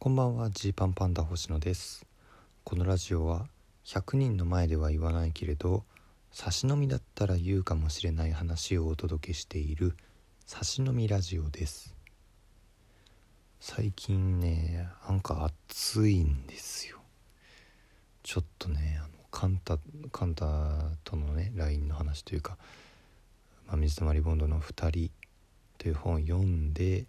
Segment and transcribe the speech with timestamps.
[0.00, 2.06] こんばんはジーパンパンダ星野です。
[2.62, 3.48] このラジオは
[3.84, 5.82] 100人の前では言わないけれど
[6.30, 9.96] 差し飲みだったら言うかもしれない話をお届けしている
[10.46, 11.96] 差し飲みラジオです。
[13.58, 16.98] 最近ねなんか暑いんですよ。
[18.22, 19.78] ちょっとねあのカンタ
[20.12, 22.56] カンタとのね LINE の話というか
[23.66, 25.10] 「まあ、水溜りボンドの2人」
[25.76, 27.06] という本を読んで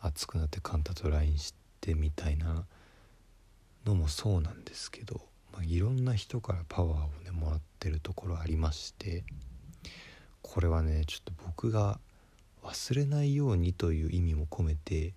[0.00, 2.64] 熱くなってカンタと LINE しててみたいな
[3.84, 5.20] のもそうなんですけど、
[5.52, 9.24] まあ、いろんな人からパワーをねもらってるところありまして
[10.40, 11.98] これはねちょっと僕が
[12.62, 15.14] 忘れないようにという意味も込めて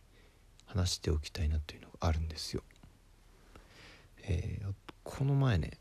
[0.65, 2.63] 話しておきたいなというのがあるんですよ。
[4.23, 4.73] えー、
[5.03, 5.77] この前ね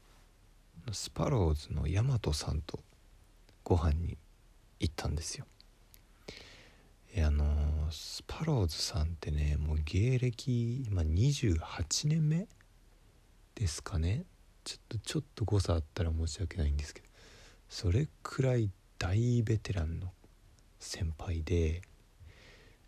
[0.92, 2.78] スパローズのヤマトさんと
[3.62, 4.18] ご飯に
[4.78, 5.46] 行ったんですよ。
[7.16, 7.44] あの
[7.90, 12.46] スパローズさんってねもう芸歴今28年目
[13.54, 14.24] ですかね。
[14.64, 17.06] ちょっとちょっと誤差あったら申し訳ないんですけど
[17.68, 20.10] それくらい大ベテランの
[20.80, 21.82] 先輩で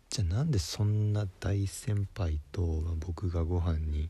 [0.09, 2.61] じゃあなんでそんな大先輩と
[3.05, 4.09] 僕がご飯に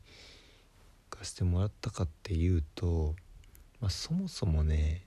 [1.12, 3.16] 行かせてもらったかっていうと、
[3.82, 5.07] まあ、そもそもね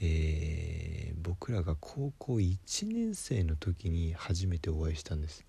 [0.00, 5.44] えー、僕らが高校1年生の時に初めてお会いしたんです。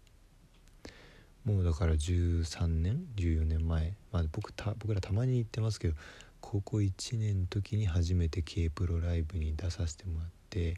[1.45, 5.95] もうだから13年14年前、まあ、僕た僕らたまに言ってますけど
[6.41, 10.77] 高校1年の時に初めて k プロライブに出させてもらって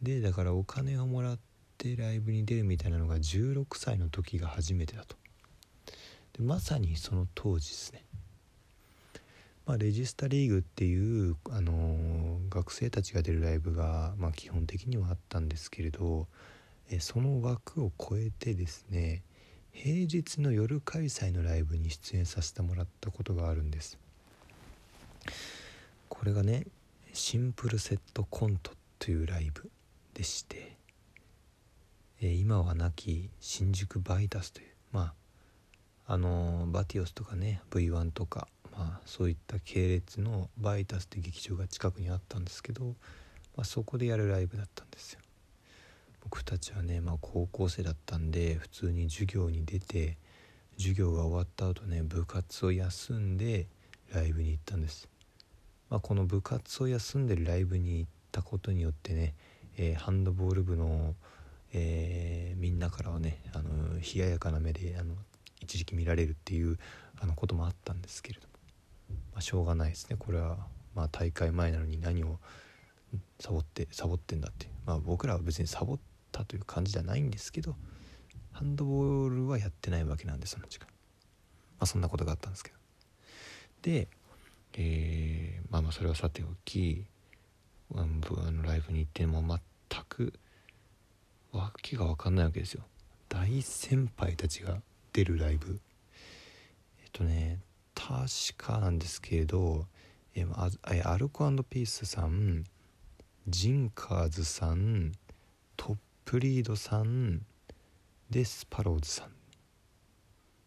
[0.00, 1.38] でだからお金をもらっ
[1.76, 5.16] てライブに出るみたいなのが16歳の時が初めてだと。
[6.38, 8.02] でまさにその当時ですね。
[9.66, 11.95] まあ、レジスタリーグっていう、あのー、
[12.56, 16.26] 学生たちが出るライブが、まあ、基本的にはあったんですけれど
[16.90, 19.22] えその枠を超えてですね
[19.72, 23.98] 平日の夜開催のライブに出演させてもらったことがあるんです。
[26.08, 26.66] これがね
[27.12, 29.70] シンプルセットコントというライブ
[30.14, 30.76] でして
[32.22, 35.12] え今は亡き新宿バイタスというま
[36.06, 42.84] ああの、バティオスとかね V1 とかまあ、そういった系列のバイタスって劇場が近くにあったんですけど、
[43.56, 45.20] まあ、そこでやるライブだったんですよ。
[46.22, 50.16] 僕たちはね、まあ、高校生だったんで普通に授業に出て
[50.76, 53.68] 授業が終わった後ね部活を休んで
[54.12, 55.08] ライブに行ったんです、
[55.88, 59.34] まあ、この部活を休んでるライブに行ったことによってね、
[59.78, 61.14] えー、ハンドボール部の、
[61.72, 65.14] えー、みんなからはねあの冷ややかな目であの
[65.60, 66.76] 一時期見られるっていう
[67.20, 68.55] あのこともあったんですけれども。
[69.36, 70.16] まあ、しょうがないですね。
[70.18, 70.56] これは
[70.94, 72.38] まあ大会前なのに何を
[73.38, 74.66] サボってサボってんだって。
[74.86, 75.98] まあ僕らは別にサボっ
[76.32, 77.76] たという感じじゃないんですけど
[78.52, 80.86] ハンドボールはやってないわけなんでその時間。
[80.86, 82.76] まあそんなことがあったんですけど。
[83.82, 84.08] で
[84.72, 87.04] えー、まあまあそれはさておき
[87.94, 90.32] あのライブに行っても全く
[91.52, 92.84] わけが分かんないわけですよ。
[93.28, 94.80] 大先輩たちが
[95.12, 95.78] 出るライブ。
[97.02, 97.60] えっとね
[97.96, 99.86] 確かなんですけれど、
[100.34, 102.64] えー、アルコピースさん
[103.48, 105.12] ジンカーズさん
[105.76, 105.96] トッ
[106.26, 107.40] プリードさん
[108.30, 109.30] でスパローズさん。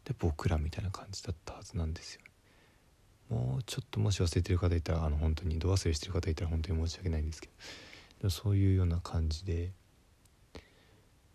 [0.06, 2.22] で僕らみたいな感じだったはずなんですよ
[3.30, 7.54] もうちょっともし忘れてる方いたらあの本当に度忘れしてる方いたら本当に申し訳ないんですけど。
[8.20, 9.72] でもそういうような感じで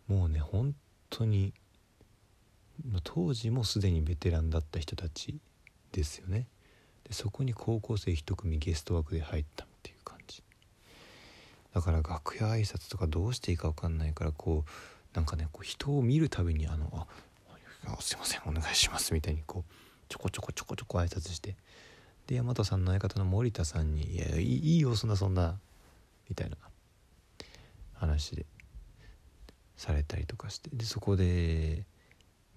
[0.08, 0.74] もうね本
[1.08, 1.54] 当に
[3.04, 5.38] 当時もすでにベテランだった人たち
[5.96, 6.46] ですよね。
[7.04, 10.42] でそこに高校生1組ゲスト枠で入ったっていう感じ。
[11.74, 17.06] だから楽屋挨拶とかどうしていいか分かんないからこうなんかねこう人を見るたびにあの
[17.86, 19.72] あ「すいませんお願いします」みたいにこう
[20.08, 21.56] ちょこちょこちょこちょこ挨拶して。
[22.26, 24.42] で大和さんの相方の森田さんに「いやい
[24.76, 25.58] いよそんなそんな」
[26.28, 26.56] みたいな。
[27.94, 28.46] 話で
[29.76, 30.70] されたりとかして。
[30.72, 31.84] でそこで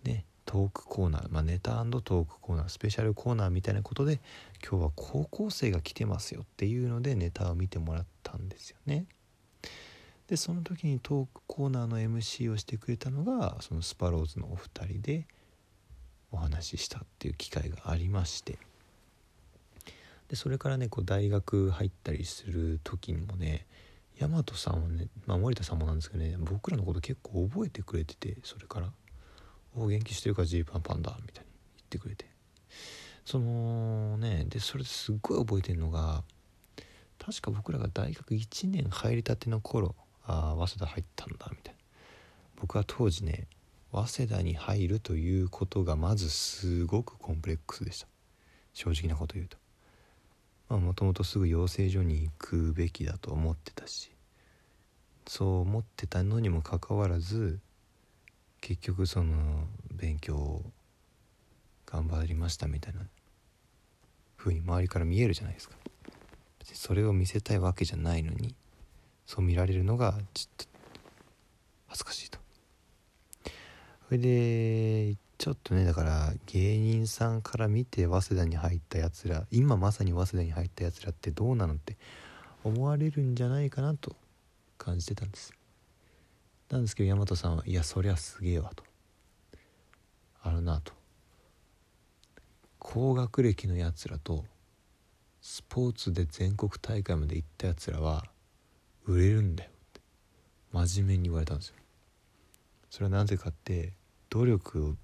[0.04, 4.21] ねトークコーナー、まあ、ネタトークコーナースペシャルコーナーみたいなことで
[4.68, 9.06] 今日は高校生が来てますよっていうのでネタを見てもらったんですよね。
[10.27, 15.27] でその時にトークコーナーの MC をしてくれたのがそのスパローズのお二人で
[16.31, 18.57] お話ししたっていう機会がありまして
[20.30, 23.66] でそれからねこう大学入ったりする時にもね
[24.19, 28.92] 大和さんはね、まあ、森田さんもなんですけどね僕らのこと結構覚えてくれててそれから。
[29.77, 32.25] お元気してるかジーパンパンダ」みたいに言ってくれて。
[33.25, 36.24] そのねでそれですっごい覚えてるのが
[37.19, 41.79] 確か僕らが大学1年入りたての頃ああ早稲田入ったんだみたいな。
[42.56, 43.47] 僕は当時ね
[43.91, 48.07] 早稲田に入るということがまずすごくコンプレックスでした。
[48.73, 49.57] 正直なこと言うと。
[50.69, 54.12] まあもともとすぐ養成所に行くべきだと思ってたし
[55.27, 57.59] そう思ってたのにもかかわらず
[58.62, 60.62] 結局その勉強を
[61.86, 63.01] 頑張りましたみたいな
[64.38, 65.75] 風に周りから見えるじゃないですか。
[66.74, 68.54] それを見せたいわけじゃないのに
[69.25, 70.65] そう見られるのがちょっと
[71.88, 72.39] 恥ずかしいと。
[74.07, 81.98] それでちょっとねだから芸人さんから見て早稲田に入ったやつら今まさに早稲田に入ったやつらってどうなのって
[82.63, 84.15] 思われるんじゃないかなと
[84.77, 85.54] 感じてたんです。
[86.69, 88.84] なんですけど大和さんはいやそりゃすげえわと。
[90.42, 90.94] あるなと。
[92.78, 94.44] 高学歴のやつらと
[95.42, 98.25] スポーツで全国大会まで行ったやつらは
[99.06, 100.02] 売れるんだよって。
[100.74, 101.75] 真面目に言われたんですよ。
[102.90, 103.94] それはなぜかって
[104.30, 104.98] 努力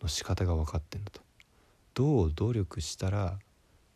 [0.00, 1.20] の仕方が分かってんだと。
[1.92, 3.38] どう努力したら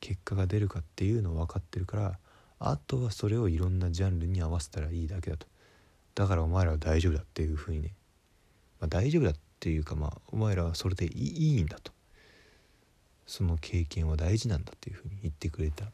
[0.00, 2.18] 結果が出るかっていうのを分かってるから
[2.58, 5.46] あとはそれをいろんなジャンルに合わせたらいいだけだと。
[6.14, 7.94] だからお前らは大丈夫だっていうふうにね、
[8.80, 11.92] まあ、大丈夫だっていうかまあお前らはそれでいいんだと。
[13.26, 15.90] その経験は大事なんだっていうふうに言ってくれたん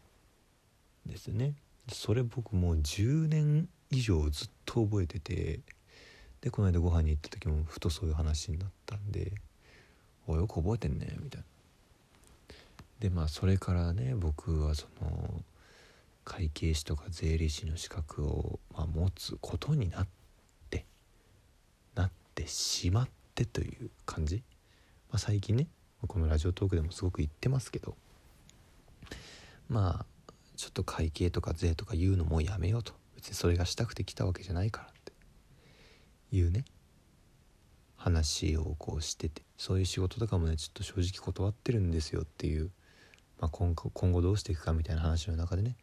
[1.06, 1.54] ですよね。
[1.92, 5.60] それ僕もう10年以上ずっと覚えてて
[6.40, 9.32] でこの間ご飯に行った時もふとそういう話になったんで
[10.26, 11.46] 「およく覚えてんね」みたいな。
[13.00, 15.44] でまあそれからね僕はその
[16.28, 20.06] 会計士とか税理士の資格を、まあ、持つことになっ
[20.68, 20.84] て
[21.94, 24.42] なってしまってという感じ、
[25.10, 25.68] まあ、最近ね
[26.06, 27.96] このラジオトークでもすごく言ってますけど
[29.70, 32.92] まあちょっと会計とか税とか言うのもうやめようと。
[33.14, 35.12] 別にそれがしたくて来たわけじゃないからって。
[36.32, 36.64] いうね
[37.96, 39.42] 話をこうしてて。
[39.56, 42.70] そういう仕事とかもねちょっと正直断ってるんですよっていう、
[43.40, 45.76] まあ、今後今後どうしていくかみたいな話の中でね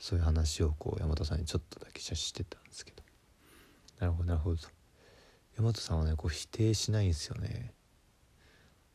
[0.00, 3.02] そういう話をこう大和さんにちょっとだけしてたんですけど。
[4.00, 4.56] なるほどなるほど。
[4.56, 4.68] と
[5.58, 7.74] 大和さんはねこう否定しないんですよね。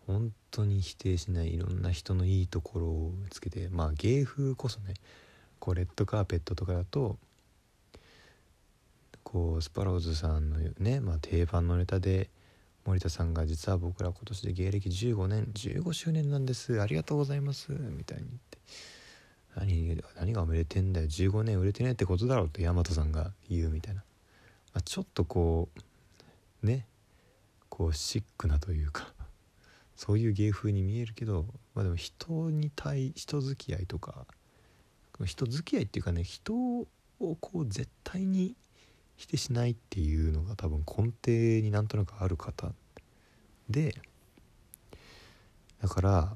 [0.08, 4.96] 本当に否定しないいろんな人のいいところを見つけてまあ芸風こそね
[5.60, 7.18] こうレッドカーペットとかだと
[9.24, 12.30] こうスパローズさんのね、まあ、定番のネタで
[12.86, 16.80] 森田さんが実は僕ら今年で芸歴15年15周年なんです。
[16.80, 17.72] ありがとうございます。
[17.72, 18.55] みたいに言って
[19.56, 21.08] 何何が売れてんだよ。
[21.08, 24.02] 15年売れてねえってことだろうって大和さんが言うみたいな、
[24.74, 25.70] まあ、ちょっとこ
[26.64, 26.88] うね
[27.70, 29.14] こうシックなというか
[29.96, 34.26] そういう芸風に見えるけど、まあ、でも人に対人付き合いとか
[35.24, 36.88] 人付き合いっていうかね人を
[37.20, 38.56] こう絶対に
[39.16, 42.74] 否定しないっていうのが多分根底になんとなくある方
[43.70, 43.96] で
[45.82, 46.34] だから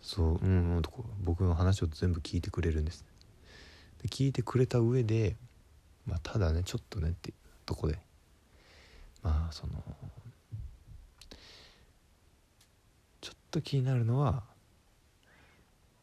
[0.00, 0.90] そううんうんと
[1.22, 3.04] 僕の話を全部聞いてくれるんです
[4.02, 5.36] で聞いてくれた上で
[6.06, 7.32] まあただねちょっとねって
[7.64, 7.98] とこで
[9.22, 9.72] まあその
[13.20, 14.44] ちょっと気になるのは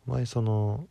[0.07, 0.85] お前その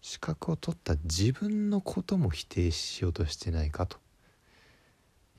[0.00, 3.98] 資格を取った自分のことも否定しようとしてないかと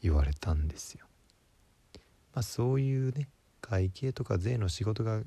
[0.01, 1.05] 言われたんですよ。
[2.33, 3.27] まあそういうね
[3.61, 5.21] 会計とか税の仕事が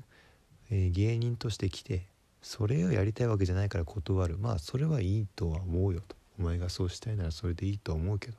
[0.73, 2.07] えー、芸人として来て
[2.41, 4.37] それをやりたいわけじゃないから断る。
[4.39, 6.15] まあそれはいいとは思うよと。
[6.39, 8.37] お前がそうしたいならそれでいいと思うけど。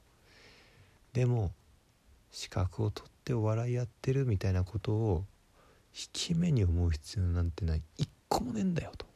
[1.12, 1.52] でも
[2.32, 5.24] 資格を取ってお笑いやってるみたいなことを
[5.96, 7.82] 引き目に思う必要なんてない。
[7.96, 9.06] 一個もねえんだよと。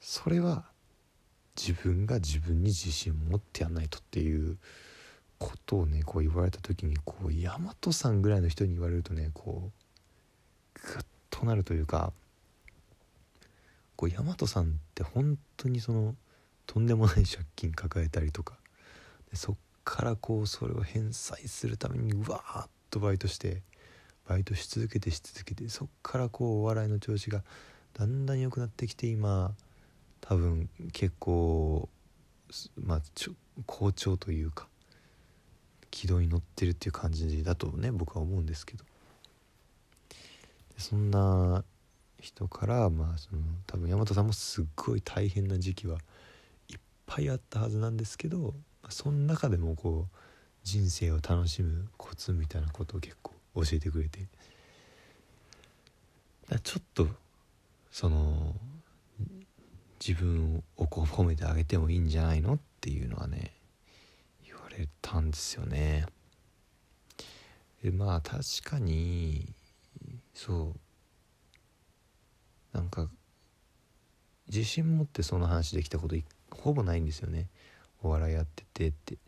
[0.00, 0.64] それは
[1.54, 4.56] 自分が自分に自信を持ってやんないとっていう
[5.38, 9.83] ことをねこう言われた時にこう大和さんぐらいの人に言われるとねこう
[10.84, 12.12] グッとなるというか
[13.96, 16.14] こう大和さんって本当にその
[16.66, 18.54] とんでもない借金抱えたりとか
[19.30, 23.62] でそっからこうそれを返済するためにうわーっとバイトして
[24.28, 27.42] バイトし続けてし続けてそっからこうお笑いの調子が
[27.92, 29.52] だんだん良くなってきて今
[30.20, 31.88] 多分結構
[32.82, 33.00] まあ
[33.66, 34.66] 好調というか
[35.90, 38.84] 軌道に乗ってるっていう感じだとね僕は思うんですけど。
[40.76, 41.64] そんな
[42.20, 45.98] 人からまあその多分大和さんもすっごい大変な時期は
[46.68, 48.54] いっぱいあったはずなんですけど、
[48.88, 50.16] その中でもこう
[50.62, 54.26] 人生を楽しむコツみたいなことを結構教えてくれて。
[56.62, 57.08] ちょっと
[57.90, 58.54] その
[59.98, 63.52] 自分をこう褒めてあげてもいいんじゃないのっていうのはね
[64.44, 66.04] 言われたんですよね。
[67.82, 69.54] でまあ確かに
[70.34, 70.80] そう。
[72.76, 73.08] なんか
[74.48, 76.16] 自信持ってその話できたこと
[76.50, 77.48] ほぼないんですよね。
[78.02, 79.18] お笑いやっててって。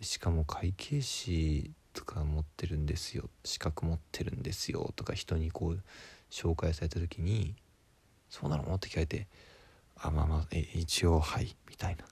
[0.00, 3.28] しかも会計士とか持ってるんですよ。
[3.44, 5.82] 資格持ってるんですよとか人にこう
[6.30, 7.54] 紹介された時に
[8.28, 9.28] 「そうなの?」って聞かれて
[9.96, 12.04] 「あまあまあえ一応はい」みたいな。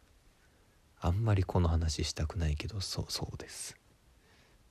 [1.04, 3.74] あんまりこの話したくないけどそうそうです。
[3.74, 3.76] っ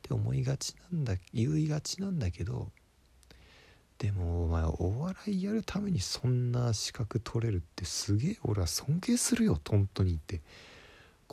[0.02, 2.72] て思いがちなんだ言いがちなんだけど
[4.02, 10.42] でもお前お笑いやるためにそんな資格取れるってすげえ俺は尊敬するよ本当にって。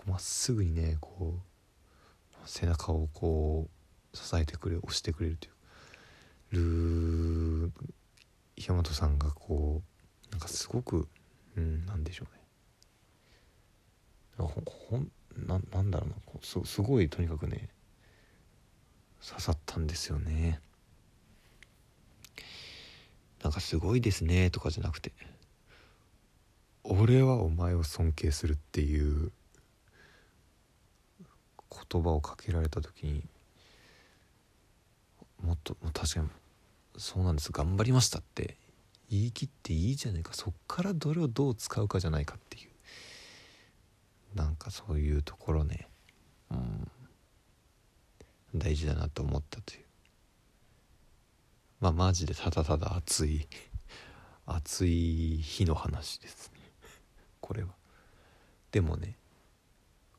[0.07, 3.69] まっすぐにねこう背中をこ
[4.13, 7.73] う支えてくれ押してくれるという。
[8.59, 9.83] 大和さんがこ
[10.29, 11.09] うなんかすごく
[11.57, 12.27] うんなんでしょ
[14.39, 14.51] うね。
[14.67, 15.11] ほん
[15.47, 17.71] ななんだろうなすすごいとにかくね
[19.27, 20.61] 刺さったんですよね。
[23.43, 25.13] なんかすごいですねとかじゃなくて
[26.85, 29.31] 俺はお前を尊敬するっていう
[31.91, 33.25] 言葉をかけられた時に
[35.43, 36.29] もっともう確かに
[36.97, 37.53] そうなんです。
[37.53, 38.57] 頑張りましたって
[39.09, 40.35] 言い切っていいじゃないか。
[40.35, 42.71] そっからどれをどう使うかじゃないかっていう。
[44.37, 45.89] なんかそういうところね。
[46.51, 46.91] うん。
[48.55, 49.88] 大事だなと思ったという。
[51.81, 53.47] まあマジでただただ熱い
[54.47, 56.61] 熱い日の話ですね。
[57.41, 57.79] これは。
[58.71, 59.17] でもね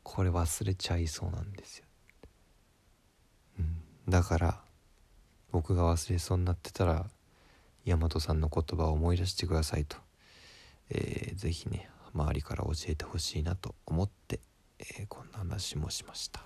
[0.03, 1.85] これ忘れちゃいそうなんですよ、
[3.59, 4.61] うん、だから
[5.51, 7.05] 僕が忘れそうになってたら
[7.85, 9.97] 大和さんの言葉を思い出してくださいと、
[10.89, 14.39] えー、ぜひね周りから教えてほしいなと思って、
[14.79, 16.41] えー、こんな話もしました。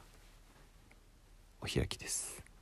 [1.62, 2.53] お開きです。